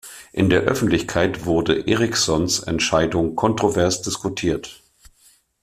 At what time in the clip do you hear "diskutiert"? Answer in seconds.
4.01-4.81